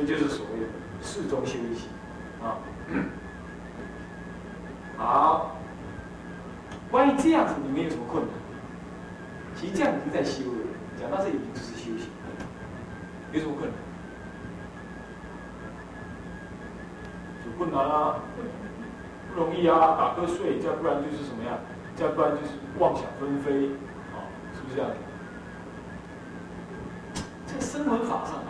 [0.00, 0.66] 这就是所谓的
[1.02, 1.88] 四中修行
[2.42, 2.56] 啊。
[4.96, 5.56] 好，
[6.90, 8.32] 关于这样子，你们有什么困难？
[9.56, 10.58] 其实这样已经在修了，
[10.98, 12.08] 讲到这已经就是修行，
[13.32, 13.78] 有什么困难？
[17.46, 18.20] 有困难啊，
[19.34, 21.58] 不容易啊，打瞌睡，再不然就是什么样？
[21.94, 23.68] 再不然就是妄想纷飞，
[24.12, 24.90] 啊，是不是这样？
[27.46, 28.42] 在生文法上，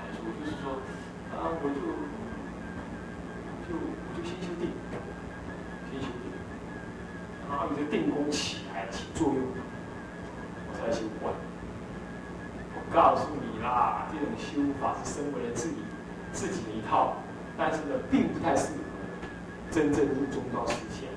[1.41, 1.80] 啊，我就
[3.65, 4.69] 就我就先修定。
[5.91, 6.30] 先修定，
[7.49, 9.43] 然后，你的定功起来起作用，
[10.69, 11.33] 我才修观。
[12.77, 15.77] 我告诉你啦，这种修法是身为了自己
[16.30, 17.16] 自己的一套，
[17.57, 18.79] 但是呢，并不太适合
[19.71, 21.09] 真正入中道实相。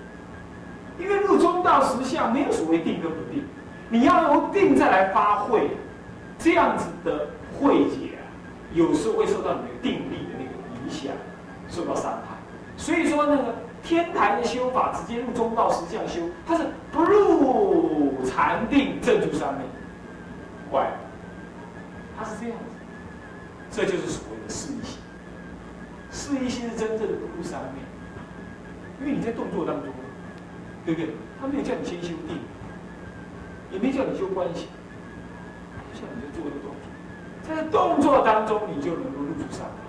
[0.97, 3.43] 因为入中道实相没有所谓定跟不定，
[3.89, 5.71] 你要由定再来发挥，
[6.39, 7.27] 这样子的
[7.59, 8.17] 慧解，
[8.73, 10.01] 有时候会受到你的定，
[11.73, 12.37] 受到伤害。
[12.77, 13.55] 所以说那个。
[13.85, 19.65] 天台的修法直接入中道实相修，它是不入禅定正住三昧，
[20.71, 20.89] 怪，
[22.17, 22.75] 它是这样子，
[23.69, 25.01] 这就是所谓的四一心。
[26.09, 27.81] 四一心是真正的不入三昧，
[29.01, 29.91] 因为你在动作当中，
[30.85, 31.09] 对不对？
[31.41, 32.39] 他没有叫你先修定，
[33.69, 34.69] 也没叫你修关系，
[35.93, 36.85] 叫你就做一个动作，
[37.43, 39.82] 在动作当中你就能够入住三昧。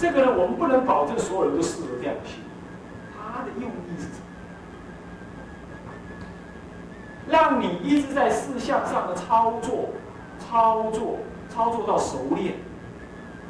[0.00, 2.38] 这个呢，我们不能保证所有人都适合这样修。
[3.12, 4.22] 他的用意是什么？
[7.28, 9.90] 让你一直在事项上的操作、
[10.38, 11.18] 操作、
[11.50, 12.54] 操作到熟练，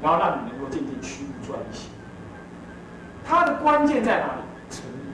[0.02, 1.88] 然后让你能够渐渐趋于专心。
[3.24, 4.42] 它的关键在哪里？
[4.68, 5.12] 诚意，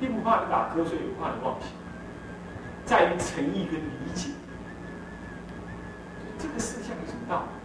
[0.00, 1.66] 并不怕你打瞌睡，也不怕你忘记，
[2.86, 4.30] 在于诚意跟理解。
[6.38, 7.61] 这个事项有什么道理？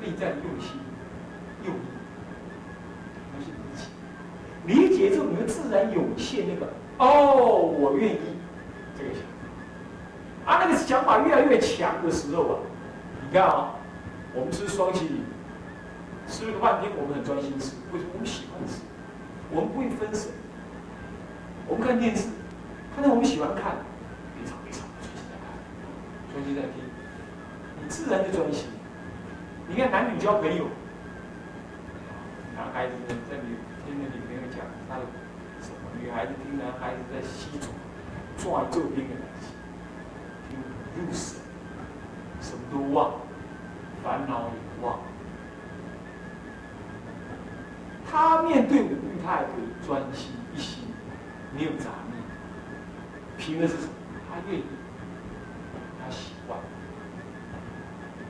[0.00, 0.78] 内在的用心、
[1.64, 1.78] 用意？
[4.66, 8.18] 理解理解之后，你会自然涌现那个哦，我愿意
[8.96, 10.52] 这个想法。
[10.52, 12.58] 啊，那个想法越来越强的时候啊，
[13.26, 13.74] 你看啊，
[14.34, 15.24] 我们吃双喜饼，
[16.26, 18.10] 吃了半天，我们很专心吃，为什么？
[18.14, 18.80] 我们喜欢吃，
[19.50, 20.30] 我们不会分神。
[21.68, 22.28] 我们看电视，
[22.94, 23.76] 看到我们喜欢看，
[24.34, 25.50] 非常非常专心在看，
[26.32, 26.82] 专心在听，
[27.82, 28.68] 你自然就专心。
[29.68, 30.68] 你看男女交朋友，
[32.54, 32.92] 男孩子
[33.30, 33.56] 在女。
[33.86, 35.02] 听着女朋友讲，他的
[35.60, 35.78] 什么？
[36.02, 37.68] 女孩子听男孩子在吸毒、
[38.36, 39.54] 抓周边的东西，
[40.50, 41.40] 听入神，
[42.40, 43.20] 什么都忘，
[44.02, 44.98] 烦恼也忘。
[48.10, 50.88] 他面对五欲，他还可以专心一心，
[51.54, 52.20] 没有杂念。
[53.38, 53.92] 凭的是什么？
[54.28, 54.64] 他愿意，
[56.02, 56.58] 他喜欢。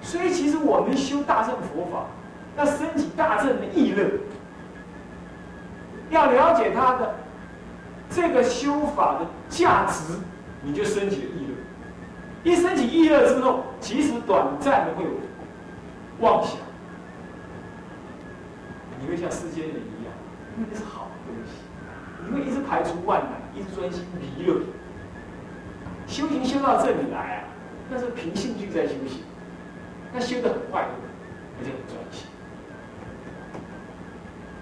[0.06, 2.06] 所以，其实我们修大乘佛法，
[2.56, 4.08] 要升起大乘的意乐。
[6.10, 7.16] 要了解他的
[8.08, 10.20] 这个修法的价值，
[10.62, 12.52] 你就升起了意乐。
[12.52, 15.10] 一升起意乐之后，其实短暂的会有
[16.20, 16.52] 妄想，
[19.00, 20.12] 你会像世间人一样，
[20.56, 21.50] 因为那是好东西，
[22.24, 24.60] 你会一直排除万难，一直专心离乐。
[26.06, 27.44] 修行修到这里来啊，
[27.90, 29.24] 那是凭兴趣在修行，
[30.16, 30.88] 那修得很快乐，
[31.60, 32.26] 而且很专心。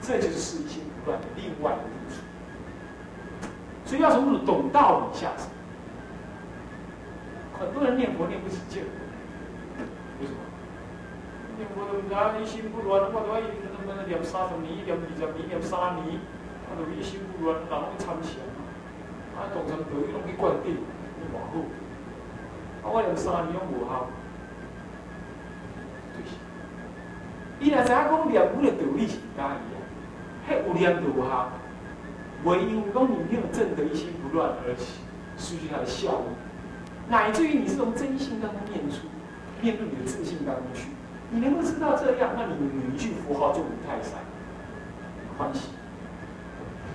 [0.02, 2.20] 这就是世心不断的另外的路处，
[3.86, 5.46] 所以要从懂道理下手。
[7.56, 8.82] 很多人念佛念不起劲，
[10.18, 10.38] 为什么？
[11.56, 16.18] 念佛都啊一心不乱，我都一他妈的念三十年、念二十年、念三年，
[16.66, 18.42] 他都一心不乱，哪能参禅
[19.38, 19.46] 啊？
[19.46, 21.62] 啊，动成道，伊拢去灌顶，你偌好。
[22.82, 24.10] 啊，我念三年拢无效，
[26.12, 26.36] 就是。
[27.64, 29.74] 伊若知影讲念佛的道理是假伊。
[30.46, 31.48] 嘿，无念度哈，
[32.44, 35.00] 唯因讲你没有正得一心不乱而起，
[35.38, 39.08] 失去它的效益，乃至于你是从真心当中念出，
[39.62, 40.88] 念入你的自信当中去，
[41.30, 44.20] 你能够知道这样，那你的每一句佛号就如泰山，
[45.38, 45.70] 欢喜。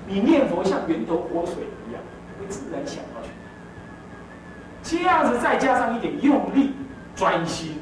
[0.05, 2.03] 你念佛像源头活水一样，
[2.39, 3.31] 会自然想到去。
[4.83, 6.73] 这样子再加上一点用力、
[7.15, 7.79] 专心，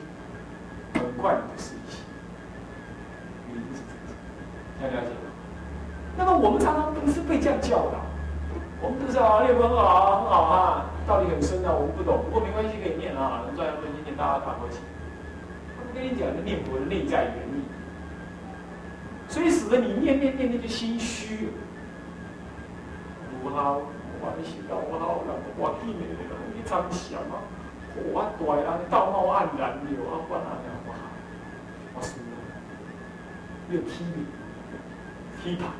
[0.93, 1.99] 很快你就事情。
[3.51, 3.81] 原因是
[4.79, 5.11] 这样，要了解。
[6.17, 8.03] 那么我们常常不是被这样教导，
[8.81, 14.83] 我们都是啊，念佛很好啊，很好啊，道理很深啊，我们不懂，不过没关系，可以念啊，能赚一分钱，大家打过去。
[15.79, 17.63] 他不跟你讲的念佛的内在原理，
[19.29, 21.51] 所以使得你念念念念就心虚了。
[23.41, 26.03] 不好，我你心到不好，那我见面
[26.51, 27.39] 你参想啊，
[28.11, 30.43] 我大啊，道貌岸然了，啊，不然
[30.83, 30.99] 不好。
[31.95, 32.35] 我输了，
[33.71, 34.27] 又踢你，
[35.41, 35.71] 踢他，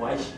[0.00, 0.34] 我爱心。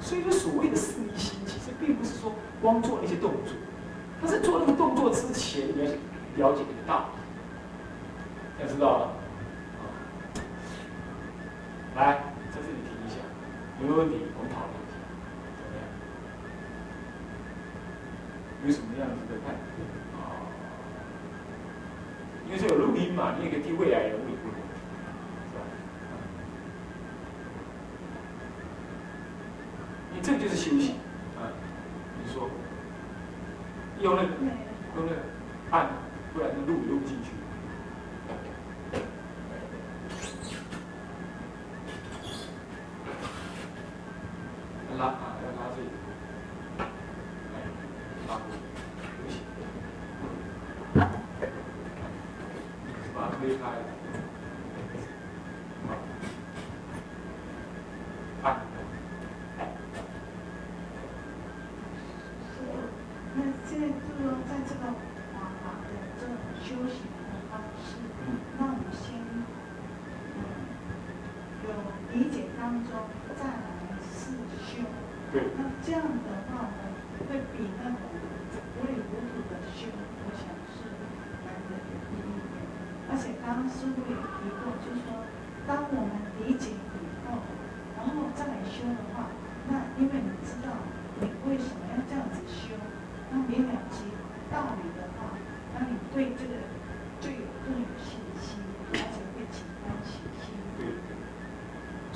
[0.00, 3.52] 所以说，所谓的四一心，其实并不是说光做那些动作，
[4.20, 5.82] 他是做那个动作之前，你
[6.40, 7.10] 要了解得到，
[8.60, 9.12] 要知道了。
[11.96, 13.16] 来，在这里停一下，
[13.80, 14.16] 有没有问题？
[14.38, 14.96] 我们讨论一下，
[15.58, 15.82] 怎么样？
[18.64, 19.54] 有什么样子的看
[20.14, 20.46] 啊？
[22.46, 24.16] 因为这有录音嘛，你也可以替未来人
[30.20, 30.96] 这就是修行，
[31.38, 31.48] 啊，
[32.22, 32.50] 你说，
[34.00, 34.28] 用那个，
[34.96, 35.16] 用那个
[35.70, 35.88] 按，
[36.34, 37.30] 不然那录录不进去。
[44.98, 45.88] 拉啊，要拉这里，
[46.78, 47.56] 哎，
[48.28, 48.54] 拉过去，
[49.22, 49.34] 不行，
[53.14, 53.62] 把它推开。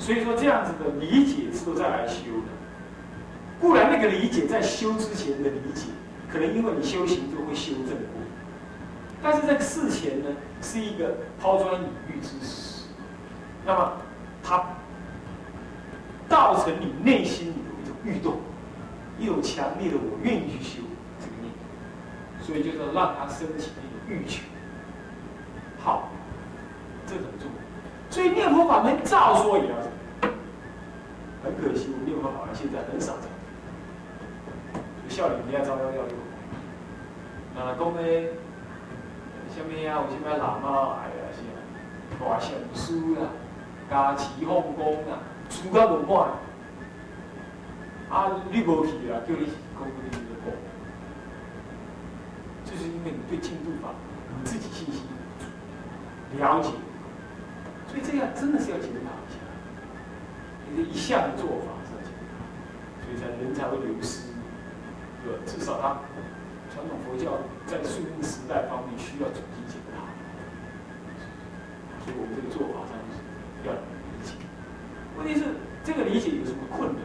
[0.03, 2.51] 所以说，这样子的理解之后再来修的，
[3.61, 5.85] 固然那个理解在修之前的理解，
[6.29, 8.19] 可能因为你修行就会修正过，
[9.23, 10.25] 但是这个事前呢，
[10.61, 12.83] 是一个抛砖引玉之时，
[13.65, 13.93] 那么
[14.43, 14.61] 它
[16.27, 18.41] 造成你内心里的一种欲动，
[19.17, 20.81] 一种强烈的我愿意去修
[21.17, 21.53] 这个念，
[22.41, 24.41] 所以就是让它升起那种欲求。
[25.79, 26.09] 好，
[27.07, 27.63] 这很重要。
[28.09, 29.92] 所以念佛法门照说也要。
[31.43, 33.35] 很可惜，我们念佛好像现在很少这样。
[35.09, 36.15] 笑脸你要招幺幺六。
[37.53, 38.01] 那讲呢，
[39.53, 40.01] 什么啊？
[40.01, 41.59] 有什么喇嘛哎呀，是啊，
[42.17, 43.29] 大上师啦，
[43.89, 45.19] 加持奉公啦，
[45.49, 46.39] 出家文化。
[48.09, 50.47] 啊，你无去啦，叫你讲不定就讲。
[52.63, 53.89] 就是因为你对净土法
[54.39, 55.03] 你自己信心
[56.39, 56.71] 了解，
[57.87, 59.11] 所以这样真的是要检讨。
[59.27, 59.37] 一下
[60.93, 62.37] 向的做法是这样，
[63.01, 64.33] 所以才人才会流失，
[65.23, 65.39] 对吧？
[65.45, 65.99] 至少他
[66.73, 70.07] 传统佛教在顺应时代方面需要重新检查，
[72.03, 73.21] 所以我们这个做法上是
[73.67, 73.77] 要理
[74.23, 74.33] 解。
[75.17, 75.43] 问题是
[75.83, 77.03] 这个理解有什么困难？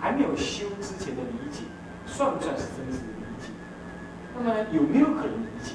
[0.00, 1.62] 还没有修之前的理解，
[2.04, 3.48] 算不算是真实的理解？
[4.36, 5.72] 那么有没有可能理解？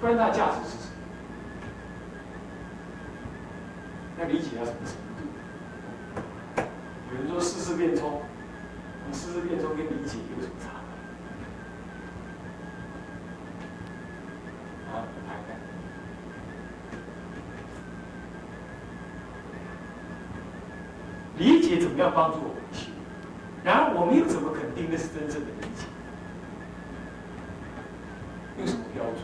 [0.00, 0.77] 不然它的价值是
[4.18, 4.24] 什么？
[4.24, 5.22] 要理解到什么程度？
[7.12, 8.20] 有人说四事变通，
[9.06, 10.70] 你四事变通跟理解有什么差？
[21.38, 22.90] 理解怎么样帮助我们去？
[23.62, 25.86] 然而我们又怎么肯定那是真正的理解？
[28.58, 29.18] 用什么标准？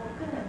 [0.00, 0.42] 我个人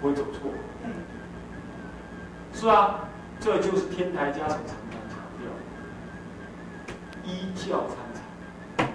[0.00, 0.50] 不会走错。
[2.52, 4.58] 是啊，这就是天台家常常
[5.08, 5.48] 强调，
[7.24, 7.96] 依教参
[8.76, 8.88] 禅，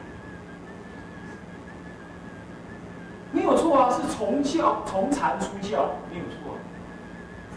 [3.31, 6.57] 没有错啊，是从教从禅出教，没有错。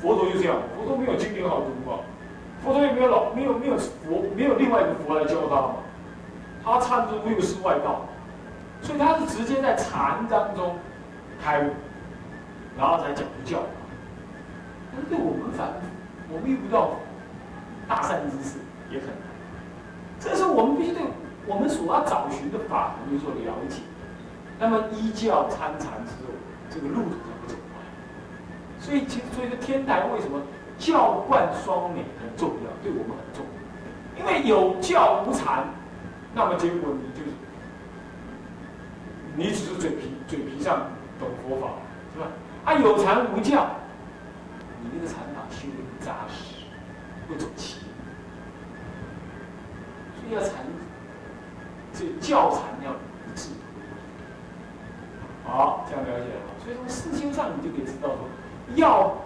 [0.00, 1.99] 佛陀就这样，佛陀没有经典好读嘛，
[2.62, 5.75] 佛陀也没有老没有没有佛没有另外一个佛来教他嘛，
[6.64, 8.07] 他参是六师外道，
[8.81, 10.76] 所以他是直接在禅当中
[11.43, 11.71] 开悟，
[12.78, 13.58] 然后才讲教。
[14.92, 15.68] 但是对我们反。
[16.30, 16.90] 我们遇不到
[17.88, 18.58] 大善之事
[18.90, 19.16] 也很难，
[20.20, 21.00] 这是我们必须对
[21.47, 23.80] 我们所要找寻的法门有所了解。
[24.61, 26.35] 那么依教参禅之后，
[26.68, 27.54] 这个路途才会走。
[28.78, 30.38] 所以，其实所以说天台为什么
[30.76, 34.20] 教贯双美很重要，对我们很重要。
[34.20, 35.64] 因为有教无禅，
[36.35, 37.25] 那么结果你就
[39.35, 41.68] 你只是嘴皮嘴皮上懂佛法，
[42.12, 42.26] 是吧？
[42.69, 43.67] 啊，有禅无教，
[44.83, 46.67] 你那个禅法修的不扎实，
[47.27, 47.79] 不走齐，
[50.15, 50.53] 所以要禅，
[51.95, 53.49] 这教禅要一致。
[55.47, 56.45] 好，这样了解了？
[56.63, 58.29] 所以从四修上，你就可以知道说，
[58.75, 59.17] 要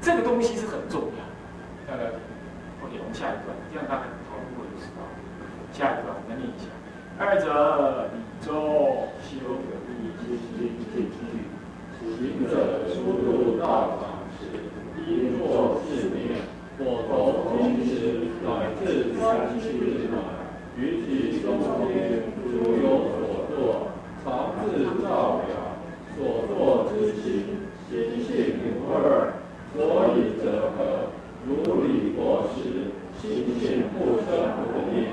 [0.00, 1.20] 这个东西是很重要。
[1.86, 2.16] 这样了解
[2.86, 5.04] ？OK，我们下一段，这样大概讨论过就知道。
[5.74, 6.72] 下一段我们念一下：
[7.20, 9.60] 二者理中修
[9.92, 11.52] 理心进去，
[12.00, 14.46] 行者出入道场时，
[15.06, 16.40] 应作四念：
[16.78, 17.92] 我从今时
[18.44, 18.46] 乃
[18.78, 20.14] 至三七日满，
[20.76, 22.84] 于其中间诸有
[23.16, 23.56] 所作。
[24.24, 24.26] 常
[24.58, 24.66] 自
[25.02, 25.48] 照表，
[26.16, 26.18] 所
[26.50, 29.34] 作之心，心性不二。
[29.72, 29.78] 所
[30.16, 31.14] 以者何？
[31.46, 32.90] 如理过时，
[33.22, 34.26] 心性不生
[34.66, 35.06] 不灭。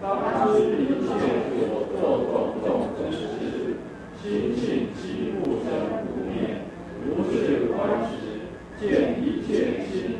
[0.00, 1.10] 当知一切
[1.50, 3.74] 所作种种之事，
[4.22, 5.66] 心性即不生
[6.06, 6.62] 不灭。
[7.02, 8.46] 如是观时，
[8.78, 10.14] 见一切心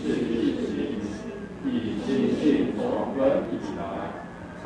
[0.00, 1.02] 是一心，
[1.64, 4.22] 以心性从根以来，
[4.62, 4.64] 常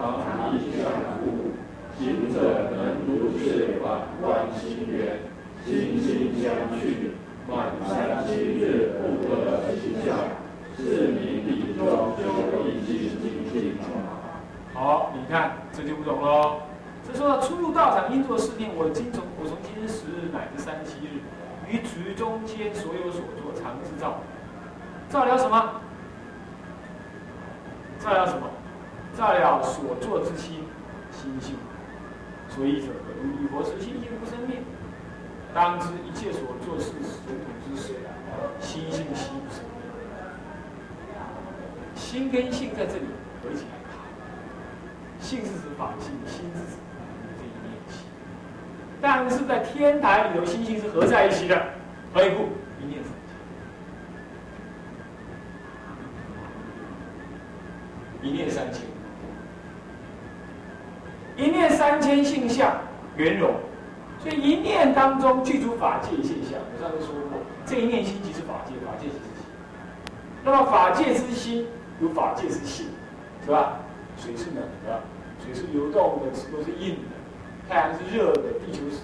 [0.52, 0.93] 一相
[1.25, 1.57] 互。
[1.99, 5.19] 行者能如是反观心缘，
[5.67, 6.50] 心心相
[6.81, 7.11] 续，
[7.47, 9.28] 满三七日不得
[9.69, 10.17] 其相，
[14.72, 16.62] 好，你看这就不懂喽。
[17.06, 21.20] 这说出入道场应作四念：我今从我从今日十日乃至三七日，
[21.68, 24.20] 于局中间所有所作常自照。
[25.10, 25.80] 照了什么？
[27.99, 28.49] 照了什么？
[29.16, 30.64] 照了所作之心，
[31.12, 31.56] 心性。
[32.49, 32.88] 所以者，
[33.22, 34.62] 如佛是心性不生灭，
[35.54, 37.94] 当知一切所作事所统之事，
[38.60, 39.70] 心性心生。
[42.11, 43.07] 心跟性在这里
[43.40, 43.95] 合起来谈，
[45.21, 46.76] 性是指法性，心是指
[47.38, 48.02] 这一念心。
[49.00, 51.67] 但是在天台里头，心性是合在一起的，
[52.12, 52.49] 何以故？
[52.83, 53.12] 一念三
[58.19, 58.83] 千，一念三千。
[61.37, 62.76] 一念三千性相
[63.17, 63.55] 圆融，
[64.19, 66.59] 所以一念当中具足法界现象。
[66.59, 69.47] 我上次说过，这一念心即是法界，法界即是心。
[70.43, 71.69] 那么法界之心
[72.00, 72.87] 有法界是性，
[73.45, 73.80] 是吧？
[74.16, 75.02] 水是冷的，
[75.45, 77.16] 水是流动的，都是硬的；
[77.69, 79.00] 太阳是热的，地球是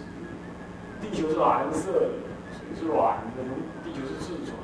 [1.00, 2.10] 地球是蓝色的，
[2.52, 3.42] 水是软的，
[3.84, 4.56] 地球是自转。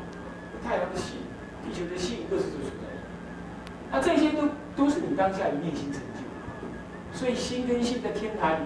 [0.64, 1.18] 太阳是性，
[1.64, 3.00] 地球的性，各是存在的。
[3.90, 7.18] 那这些都都是你当下一念心成就。
[7.18, 8.64] 所以心跟性在天台里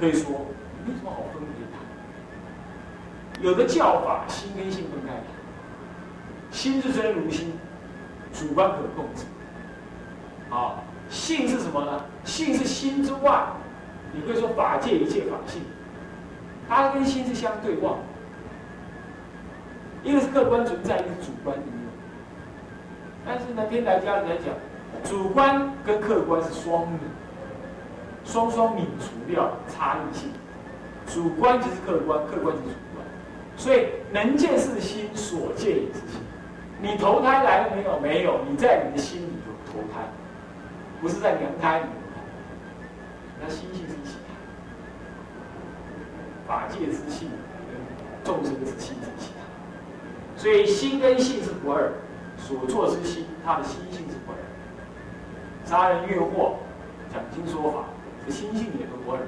[0.00, 0.46] 可以说
[0.86, 3.48] 没什么好分别的。
[3.48, 5.12] 有的教法心跟性分开，
[6.50, 7.52] 心是真如心，
[8.34, 9.24] 主观可控制。
[10.50, 12.04] 啊，性是什么呢？
[12.24, 13.46] 性是心之外，
[14.12, 15.62] 你可以说法界一切法性，
[16.68, 17.96] 它跟心是相对望。
[20.02, 21.92] 一个是客观存在，一个是主观应用。
[23.24, 24.54] 但是呢，天台家人来讲，
[25.02, 26.98] 主观跟客观是双面。
[28.26, 30.30] 双双泯除掉差异性，
[31.06, 33.06] 主观即是客观，客观即是主观，
[33.54, 36.23] 所以能见是心，所见也是心。
[36.84, 37.98] 你投胎来了没有？
[37.98, 40.04] 没有，你在你的心里头投胎，
[41.00, 41.86] 不是在娘胎里。
[43.40, 44.28] 那心性是一起的，
[46.46, 47.30] 法界之性
[48.22, 49.40] 众生之性是一起的，
[50.36, 51.90] 所以心跟性是不二，
[52.36, 54.38] 所作之心，他的心性是不二。
[55.64, 56.56] 杀人越货，
[57.10, 57.84] 讲经说法。
[58.26, 59.18] 这心性也是不二，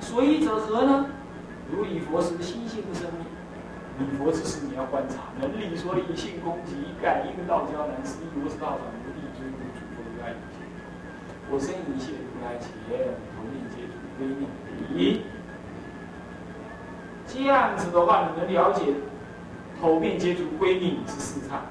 [0.00, 1.06] 所以者何呢？
[1.70, 3.24] 如理佛时，心性不生灭。
[3.98, 10.62] 理佛之时，你要观察，能理所理性空寂，感应道交难思议，我是道场无地追无主，佛如来一切。
[11.50, 12.68] 我生一切如来前，
[13.34, 14.46] 同命皆主归命
[14.94, 15.22] 理。
[17.26, 18.94] 这样子的话，你能了解
[19.80, 21.62] 头面接触归命之四差，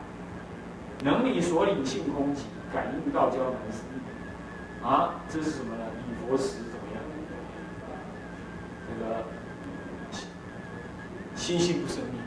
[1.03, 2.41] 能理所理性空寂，
[2.73, 4.85] 感应道交难思议。
[4.85, 5.83] 啊，这是什么呢？
[5.95, 7.01] 礼佛时怎么样？
[8.89, 9.23] 那个
[11.47, 12.19] 心性不生灭，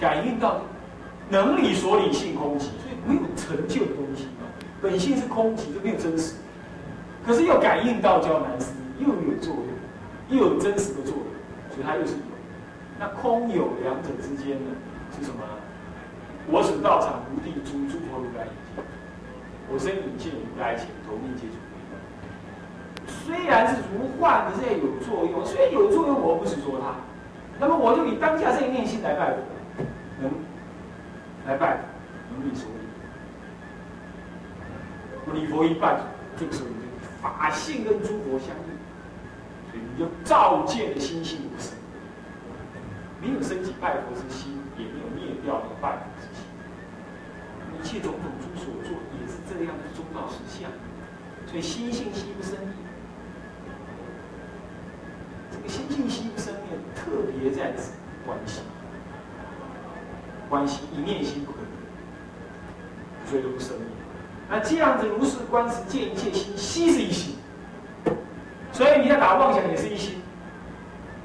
[0.00, 0.62] 感应到
[1.28, 4.28] 能理所理性空寂，所以没有成就的东西。
[4.80, 6.36] 本性是空寂，就没有真实。
[7.22, 9.68] 可是又感应到叫难思，又有作用，
[10.30, 11.26] 又有真实的作用，
[11.68, 12.22] 所以它又是有。
[12.98, 14.70] 那空有两者之间呢，
[15.14, 15.44] 是什么？
[16.50, 18.82] 我使道场无地诸诸佛如来已见，
[19.70, 21.60] 我生引见如来前，头面接触。
[23.06, 25.44] 虽然是如幻，可是也有作用。
[25.44, 26.94] 虽然有作用，我不是说它。
[27.58, 29.38] 那么我就以当下这一念心来拜佛，
[30.20, 30.30] 能
[31.46, 31.82] 来拜佛，
[32.36, 32.74] 如理所理。
[35.32, 35.98] 礼佛一拜，
[36.36, 36.82] 这个时候你就
[37.22, 38.70] 法性跟诸佛相应，
[39.70, 41.72] 所以你就照见了心性无生，
[43.20, 46.44] 没有升起拜佛之心，也没有灭掉那个拜佛之心。
[47.80, 50.70] 一切种种诸所作，也是这样的中道实相。
[51.46, 52.93] 所以心性心不生灭，这个
[55.68, 57.92] 心性心不生灭，特别在此
[58.26, 58.60] 关系，
[60.48, 63.86] 关系一念心不可得，所以都不生灭。
[64.48, 67.36] 那这样子如是观时，见一切心，悉是一心。
[68.72, 70.20] 所以你在打妄想也是一心，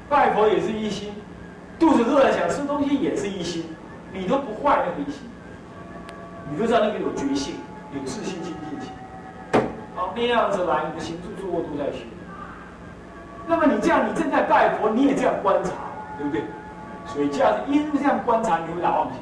[0.08, 1.12] 拜佛也是一心，
[1.78, 3.64] 肚子饿了想吃东西也是一心，
[4.12, 5.22] 你都不坏那个一心，
[6.50, 7.56] 你就知道那个有觉性，
[7.94, 8.54] 有自信心。
[9.96, 12.06] 好那样子来，你的行住坐卧都在学。
[13.50, 15.72] 那么你这样，你正在拜佛，你也这样观察，
[16.16, 16.44] 对不对？
[17.04, 19.16] 所以这样子一路这样观察，你会打妄想。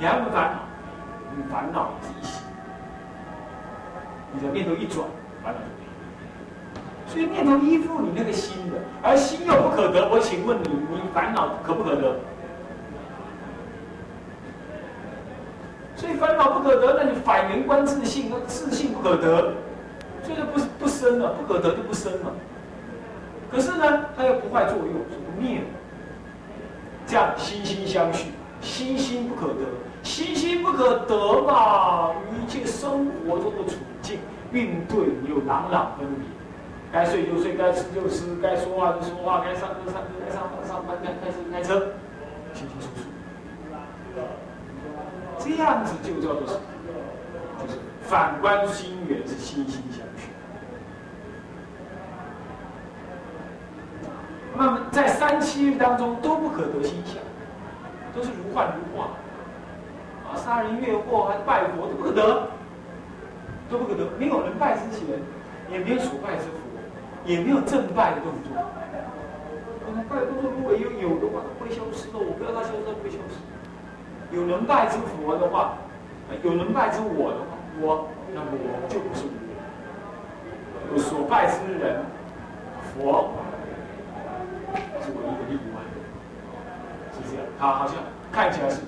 [0.00, 0.58] 你还会烦恼？
[1.36, 2.42] 你烦恼也是一心。
[4.32, 5.06] 你的念头一转，
[5.44, 5.90] 烦恼就没有。
[7.06, 10.08] 所以念头依附你那个心的，而心又不可得。
[10.08, 12.18] 我请问你，你烦恼可不可得？
[15.94, 19.52] 所以烦恼不可得，那你反缘观自性，那自性不可得，
[20.30, 22.32] 所以就不不生了，不可得就不生了。
[23.50, 25.62] 可是呢，它又不坏作用，不灭。
[27.04, 29.66] 这样心心相续，心心不可得，
[30.04, 34.20] 心心不可得嘛，一切生活中的处境
[34.52, 36.20] 运对又朗朗分明，
[36.92, 41.94] 该睡就睡，该吃就吃，该说话就说话，该上课上课，该上班上班，该开车开车，
[42.54, 43.02] 清清楚楚。
[45.40, 46.60] 这样子就叫做什么？
[48.10, 50.30] 反观心缘是心心相续。
[54.56, 57.22] 那么在三七日当中都不可得心想，
[58.12, 59.10] 都是如幻如化。
[60.28, 62.48] 啊，杀人越货还拜佛都不可得，
[63.70, 64.10] 都不可得。
[64.18, 65.06] 没有人拜之前，
[65.70, 66.58] 也没有所拜之佛，
[67.24, 68.60] 也没有正拜的动作。
[69.86, 72.18] 那么拜动作如果有有的话，它会消失的。
[72.18, 74.36] 我不要它消失，它不会消失。
[74.36, 75.74] 有人拜之佛的话，
[76.42, 79.24] 有人拜之我的话，我那么我就不是
[80.92, 80.98] 我。
[80.98, 82.02] 所拜之人，
[82.82, 83.32] 佛
[85.00, 85.80] 是唯一个例外，
[87.12, 87.46] 是这样。
[87.58, 87.96] 他好像
[88.32, 88.80] 看起来是，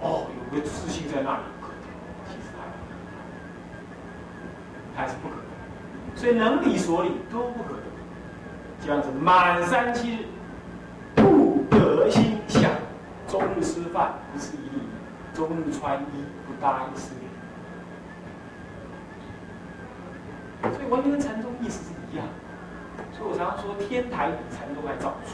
[0.00, 1.42] 哦，有个自信在那里，
[2.26, 2.48] 其实
[4.96, 5.44] 还是不可能。
[6.16, 7.80] 所以能理所理都不可能。
[8.82, 10.24] 这样子满三七日，
[11.14, 12.70] 不得心相。
[13.28, 14.82] 终日吃饭不是一粒，
[15.40, 17.14] 中日穿衣不搭一丝
[20.62, 22.26] 所以完全跟禅宗意思是一样。
[23.16, 25.32] 所以我常常说，天台比禅宗还早出，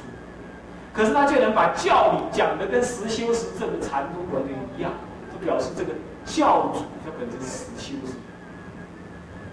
[0.92, 4.92] 可是他却能把教理讲的跟实修实证的禅宗完全一样，
[5.32, 5.92] 就表示这个
[6.24, 8.14] 教主他本身是实修实。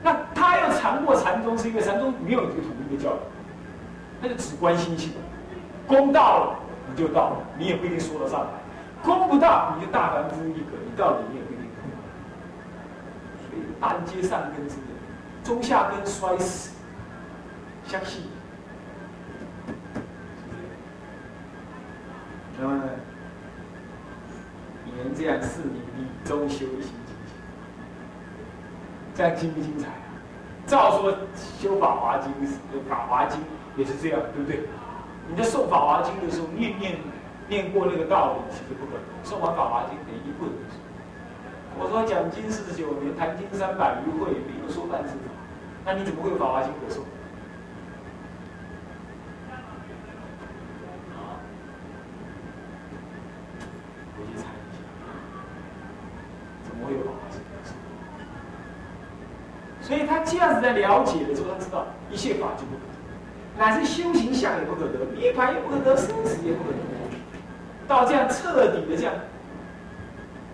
[0.03, 3.19] 那他要尝过禅宗，是因为禅宗没有这个统一的教理，
[4.21, 5.13] 他就只关心性，
[5.87, 6.59] 公道了。
[6.85, 8.47] 你就到了，你也不一定说得上来。
[9.03, 11.65] 攻不到，你就大凡夫一个，你到底你也不一定。
[13.49, 14.87] 所以半阶上根之人，
[15.43, 16.71] 中下根衰死，
[17.85, 18.23] 相信。
[22.59, 22.81] 那么，
[24.85, 27.35] 你们这样四年理中修行精进，
[29.15, 29.93] 这样精不精彩啊？
[30.65, 31.11] 照说
[31.59, 32.31] 修法华经，
[32.87, 33.41] 法华经
[33.75, 34.61] 也是这样，对不对？
[35.27, 36.97] 你在诵《法华经》的时候，念念
[37.53, 39.05] 念过那个道理，其实不可能。
[39.23, 40.53] 诵完《法华经》，等一不能。
[41.77, 45.29] 我说讲经四十九年，谈经三百余会，没有说半字法，
[45.85, 47.03] 那你怎么会有《法华经》可诵？
[54.17, 54.81] 回去查一下，
[56.63, 57.39] 怎么会有《法华经》？
[59.79, 62.93] 所以他这样子在了解的时候，他知道一切法就不可得。
[63.55, 66.92] 乃至修行相也不可得，涅盘也不可得，生死也不可得。
[67.93, 69.13] 到这样彻底的这样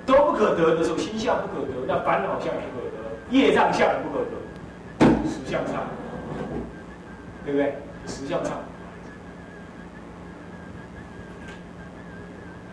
[0.06, 2.98] 都不可得的时候，心相不可得，那烦恼相也不可得，
[3.30, 4.32] 业障相也不可得，
[5.26, 5.84] 实相差，
[7.46, 7.78] 对不对？
[8.08, 8.56] 实相差，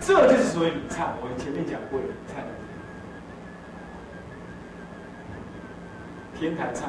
[0.00, 1.04] 这就是所谓理忏。
[1.20, 2.42] 我前面讲过的理忏，
[6.36, 6.88] 天台忏，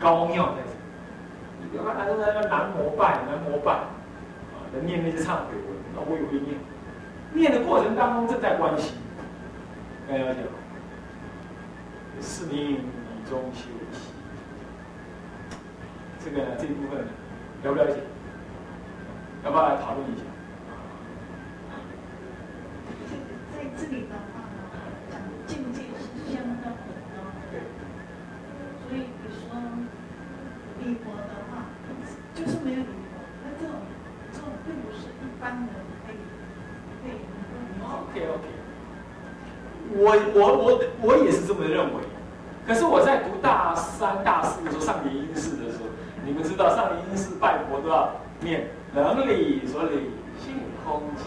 [0.00, 1.76] 高妙在这。
[1.76, 3.86] 有看，他都在那南摩拜，南摩拜，啊，
[4.72, 6.58] 在念那些忏悔文，那我也会念。
[7.32, 8.94] 念的过程当中正在关心，
[10.08, 10.50] 大家了解吗？
[12.20, 14.12] 是名以中修习，
[16.22, 18.02] 这个这一部分了不了解？
[19.44, 20.22] 要不要来讨论一下？
[23.76, 24.44] 这里的话，
[25.10, 27.16] 讲境界是相当的高。
[27.50, 27.60] 对。
[28.82, 29.56] 所以，比如说，
[30.78, 31.64] 弥佛的话，
[32.34, 33.76] 就是没有弥陀，那这种
[34.32, 35.72] 这种并不是一般的。
[40.00, 42.00] 我我我我也是这么认为。
[42.66, 45.86] 可是我在读大三、大四的时候上联因式的时候，
[46.24, 48.10] 你们知道上联因式拜佛都要
[48.40, 51.26] 念能理所理性空寂，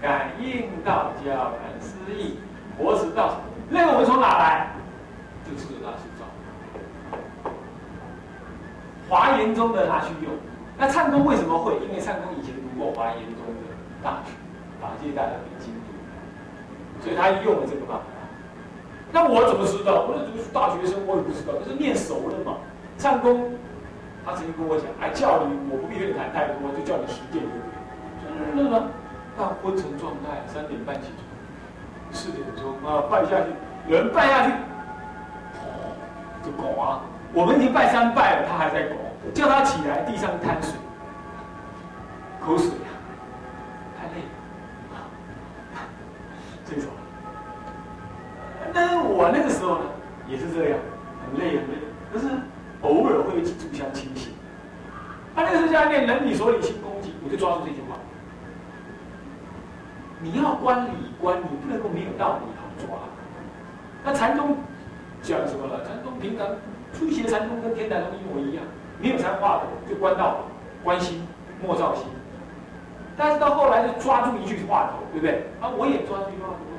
[0.00, 2.38] 感应道交感思意，
[2.78, 3.40] 活持道。
[3.68, 4.70] 那个我们从哪来？
[5.44, 7.50] 就这个大师造。
[9.08, 10.32] 华严中的拿去用。
[10.78, 11.74] 那唱功为什么会？
[11.88, 14.32] 因为唱功以前读过华严中的大学，
[14.80, 18.04] 法界大的北京读，所以他用了这个办法。
[19.14, 20.10] 那我怎么知道？
[20.10, 21.54] 我那读大学生，我也不知道。
[21.62, 22.58] 就是念熟了嘛，
[22.98, 23.54] 唱功，
[24.26, 28.58] 他曾经跟我讲，哎，叫你我不必跟你谈太多，就叫你实践就可以。
[28.58, 28.90] 真的，
[29.38, 31.22] 到昏沉状态，三点半起床，
[32.10, 33.54] 四点钟啊拜下去，
[33.86, 34.52] 有人拜下去，
[36.42, 37.02] 就拱啊。
[37.32, 38.98] 我们已经拜三拜了，他还在拱，
[39.32, 40.74] 叫他起来，地上一滩水，
[42.44, 42.90] 口水啊，
[43.94, 44.22] 太累
[44.90, 45.86] 了 啊，
[46.66, 46.90] 这种。
[49.14, 49.84] 我那个时候呢，
[50.26, 50.78] 也是这样，
[51.22, 51.78] 很累很累，
[52.12, 52.26] 可是
[52.82, 54.32] 偶尔会主相清醒。
[55.36, 57.94] 他那个时候在念“人理所理心恭敬”，我就抓住这句话：
[60.20, 62.98] 你要观理观，你不能够没有道理好抓。
[64.04, 64.56] 那禅宗
[65.22, 65.84] 讲什么了？
[65.86, 66.46] 禅宗平常
[66.92, 68.64] 初学禅宗跟天台宗一模一样，
[69.00, 70.38] 没有禅话的就观道，
[70.82, 71.22] 观心
[71.62, 72.04] 莫造心。
[73.16, 75.46] 但是到后来就抓住一句话头，对不对？
[75.60, 76.73] 啊，我也抓住一句话头。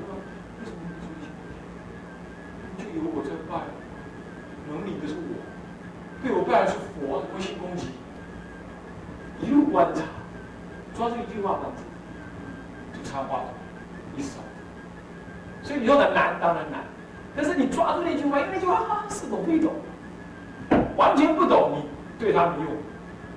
[2.95, 3.59] 有我在拜，
[4.71, 5.35] 能理的是我，
[6.23, 7.89] 对我拜的是佛，不信攻击。
[9.41, 10.01] 一路观察，
[10.95, 11.59] 抓住一句话，
[12.93, 13.49] 就插话了，
[14.15, 14.39] 一扫。
[15.61, 16.79] 所以你说很难，当然难。
[17.35, 19.73] 但是你抓住那句话，因为那句话似懂非懂，
[20.95, 22.71] 完全不懂，你对他没用，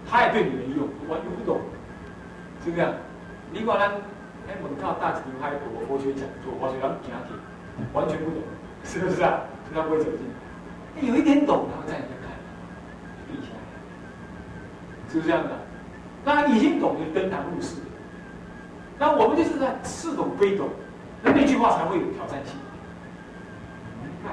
[0.08, 1.60] 他也对你没用，完全不懂，
[2.64, 2.86] 是不是？
[3.50, 3.86] 你管他，
[4.46, 7.34] 哎，门靠大慈大悲佛佛学讲座，我随他听他听，
[7.92, 8.38] 完全不懂。
[8.90, 9.42] 是不是啊？
[9.74, 12.32] 他不会走进来，有一点懂，他会站起来看，
[13.28, 13.58] 闭起来，
[15.12, 15.50] 是不是这样的？
[16.24, 17.76] 那已经懂就登堂入室。
[18.98, 20.70] 那我们就是在似懂非懂，
[21.22, 22.56] 那那句话才会有挑战性。
[24.02, 24.30] 明白？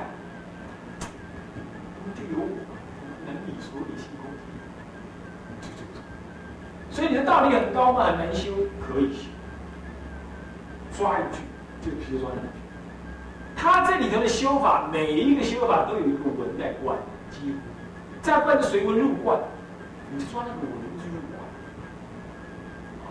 [2.15, 2.39] 就有
[3.26, 4.32] 能理所理心功，
[5.60, 6.02] 就这种。
[6.89, 9.28] 所以你的道理很高嘛，很难修，可以修。
[10.98, 11.41] 抓一句，
[11.82, 12.32] 就比如说。
[13.56, 16.98] 他这里头的修法，每一个修法都有一个文在观，
[17.32, 17.58] 几乎
[18.22, 19.39] 再不然就随文入观，
[20.12, 21.39] 你就抓那个文去入观。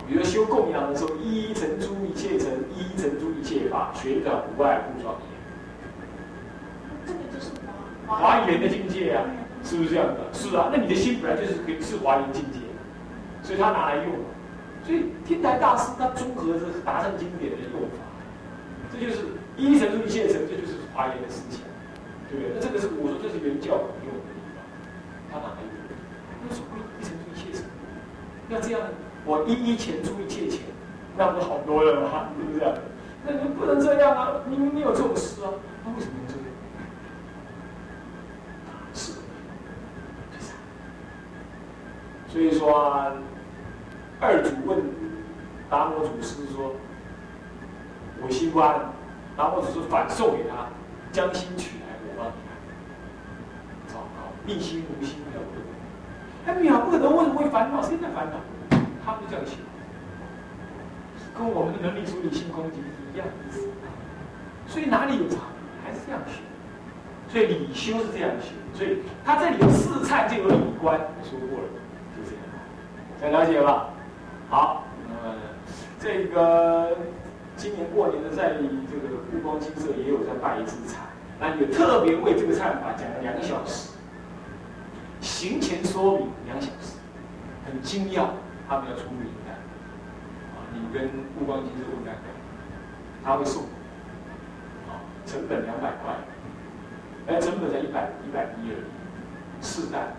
[0.07, 5.21] 比如修供养的时候，一一成诸一切成，一一成诸一切法，学转不外不庄严。
[7.07, 7.51] 这个就是
[8.05, 9.23] 华华严的境界啊，
[9.63, 10.31] 是不是这样的？
[10.31, 12.59] 是啊，那你的心本来就是可以是华严境界，
[13.41, 14.05] 所以他拿来用。
[14.83, 17.97] 所以天台大师他综合这达成经典的用法，
[18.93, 19.25] 这就是。
[19.57, 21.61] 一成入一切成，这就是华严的事情，
[22.29, 22.51] 对不对？
[22.55, 24.61] 那这个是我说这是原教用的地方，
[25.31, 25.69] 他哪来的？
[26.43, 27.63] 为什么会一成入一切成？
[28.49, 28.81] 那这样，
[29.25, 30.61] 我一一钱出一切钱，
[31.17, 32.29] 那不好多了吗？
[32.37, 32.61] 是不是？
[33.25, 34.41] 那你不能这样啊！
[34.47, 35.49] 你你有这种事啊？
[35.83, 36.45] 那为什么要这样？
[38.93, 39.13] 是，
[42.27, 43.13] 所以说，啊
[44.19, 44.79] 二祖问
[45.69, 46.75] 达摩祖师说
[48.21, 48.93] ：“我希望。”
[49.37, 50.67] 然后只是反送给他，
[51.11, 52.55] 将心取来，我帮你看。
[53.87, 55.65] 糟糕，一心无心了不得。
[56.45, 57.81] 他秒不可能为什么会烦恼？
[57.81, 58.37] 谁在烦恼？
[59.05, 59.57] 他们这样写，
[61.37, 62.75] 跟我们的能力处理性空寂
[63.13, 63.67] 一样意思。
[64.67, 65.37] 所以哪里有差
[65.83, 66.41] 还是这样学。
[67.27, 68.53] 所以理修是这样学。
[68.73, 71.67] 所以他这里有四忏就有理观，我说过了，
[72.15, 72.41] 就这样。
[73.19, 73.89] 再了解吧。
[74.49, 75.35] 好，那么
[75.99, 76.95] 这个。
[77.57, 80.97] 今年过年的在这个故光金色也有在拜一次忏，
[81.39, 83.91] 那也特别为这个忏法讲了两小时，
[85.21, 86.99] 行前说明两小时，
[87.65, 88.33] 很精要，
[88.67, 89.51] 他们要出名的，
[90.53, 92.15] 啊，你跟故光金色问看，
[93.23, 93.63] 他会送，
[94.87, 96.13] 啊，成本两百块，
[97.27, 98.85] 哎，成本才一百一百一而已，
[99.61, 100.13] 试戴，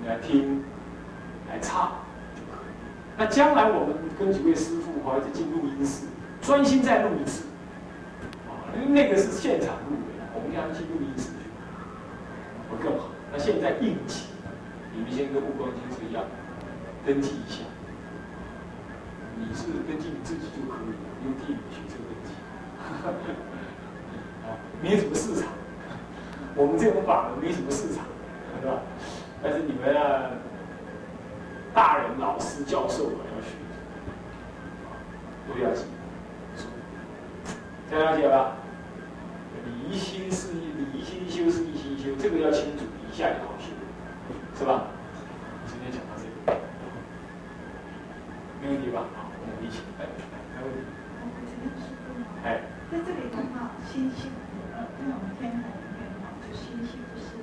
[0.00, 0.64] 你来听，
[1.48, 1.92] 来唱
[2.34, 2.72] 就可以。
[3.18, 6.06] 那将来我们跟几位师傅或者进录音室。
[6.40, 7.44] 专心再录一次，
[8.48, 11.32] 啊，因为那个是现场录的，我们要去录一次，
[12.70, 13.08] 会更好。
[13.32, 14.26] 那现在应急，
[14.94, 16.24] 你们先跟护光先生一样，
[17.06, 17.62] 登记一下。
[19.36, 22.32] 你是登记你自己就可以，用地理学车登记，
[24.44, 25.48] 啊， 没什么市场。
[26.56, 28.04] 我们这种法门没什么市场，
[28.60, 28.82] 是吧？
[29.42, 30.30] 但是你们啊，
[31.72, 33.56] 大人、老师、教授们要学，
[35.48, 35.84] 都要记。
[37.90, 38.54] 这样了解吧？
[39.66, 40.52] 离心是
[40.92, 43.74] 离心修是一心修，这个要清楚，一下就好修，
[44.56, 44.84] 是吧？
[45.66, 46.30] 今天讲到这里，
[48.62, 49.02] 没问题吧？
[49.12, 50.06] 好，我们一起来，
[50.54, 50.86] 没问题。
[52.44, 54.30] 哎，在这里的话，星星，
[54.72, 57.34] 呃，在我们天台里面哈，就星星是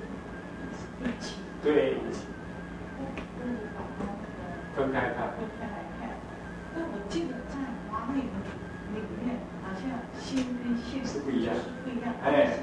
[1.04, 1.36] 一起。
[1.62, 2.24] 对，一起。
[4.74, 5.28] 分开看。
[11.04, 11.54] 是不一样。
[11.54, 12.14] 是不一样。
[12.24, 12.58] 哎。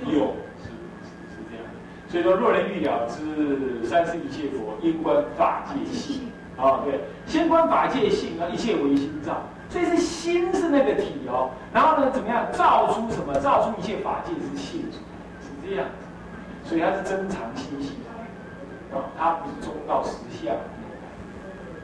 [0.00, 0.72] 有，是
[1.04, 1.64] 是是这样。
[2.08, 6.30] 所以说，若人欲了知三世一切佛，应观法界性。
[6.56, 9.42] 啊，对，先观法界性啊，一切唯心造。
[9.68, 11.50] 所以是心是那个体哦。
[11.72, 13.34] 然后呢，怎么样造出什么？
[13.38, 14.82] 造出一切法界之性，
[15.40, 15.86] 是这样。
[16.64, 17.96] 所以它是增长心性。
[18.92, 20.56] 啊，它不是中道实相。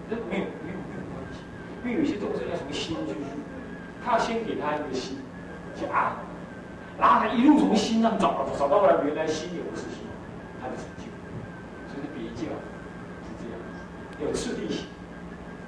[0.09, 1.41] 这没有没有没有关系，
[1.85, 3.15] 因为有些众生要从心去，
[4.07, 5.19] 他要先给他一个心，
[5.75, 6.13] 去安，
[6.97, 10.07] 然后他一路从心上找，找到了原来心也不是心，
[10.63, 11.11] 他就成就，
[11.89, 12.47] 所以是别教
[13.25, 13.59] 是这样，
[14.21, 14.87] 有次第性。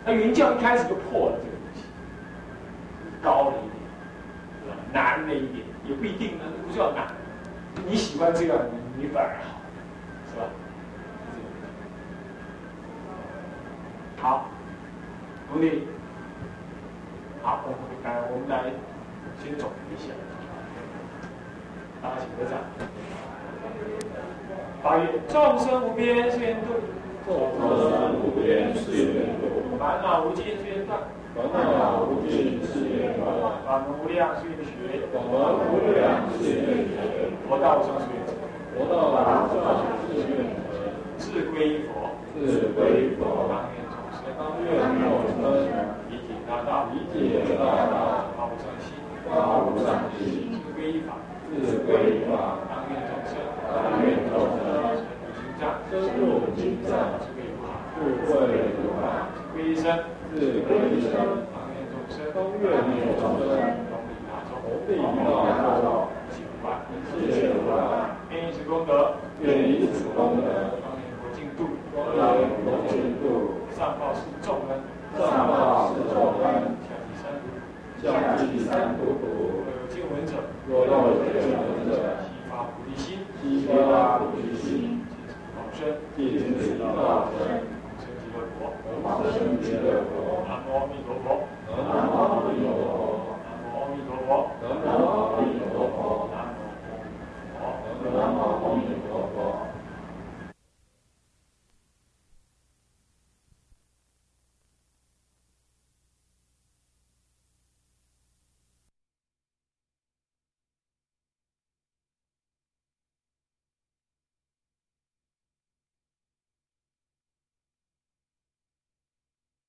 [0.05, 1.83] 那原教一开始就破了这个东西，
[3.21, 7.09] 高了一点，难了一点，也不一定呢，不叫难，
[7.89, 8.57] 你喜欢这样，
[8.97, 9.61] 你你反而好，
[10.31, 10.45] 是吧？
[14.21, 14.47] 好，
[15.53, 15.89] 徒弟，
[17.43, 18.71] 好，我们来，我们来
[19.43, 20.13] 先总结一下。
[22.03, 22.59] 大家请合掌。
[24.83, 26.67] 八月，众生无边誓愿度，
[27.27, 27.31] 众
[27.91, 29.43] 生无边誓愿度，
[29.79, 31.01] 烦恼无尽誓愿断，
[31.35, 33.23] 烦恼无尽誓愿断，
[33.67, 36.95] 法门无量誓愿学，法门无量誓愿学，
[37.49, 38.35] 佛道无上誓愿成，
[38.75, 39.15] 佛道无
[39.55, 39.67] 上
[40.07, 40.31] 誓愿
[40.71, 40.75] 成，
[41.19, 41.91] 自归佛，
[42.35, 43.23] 自归佛。
[44.39, 44.67] 当愿
[45.03, 45.98] 众生理解大道，
[46.69, 48.93] 理解大道，发无上心，
[49.25, 51.17] 发无上心，自归依法，
[51.49, 52.61] 自归依法。
[52.69, 54.61] 当愿众生，当愿众生
[55.01, 56.93] 深入经藏，深入经藏，
[57.25, 57.73] 智慧如海，
[58.13, 59.97] 智慧如海，自归一生，
[60.29, 60.37] 自
[60.69, 61.17] 归一生。
[61.49, 63.49] 当愿众生，当愿众生
[63.89, 65.25] 同理大众，一切无
[66.69, 66.77] 碍，
[67.17, 67.81] 一切无碍。
[68.29, 70.45] 愿以此功德，愿以此功德，
[70.85, 71.65] 当愿佛净土，
[71.97, 73.57] 当愿佛净土。
[73.73, 74.71] 上报四重恩，
[75.15, 76.75] 上报四重恩，
[78.03, 79.23] 下济三途苦。
[79.63, 80.33] 若有见闻者，
[81.09, 81.68] 若有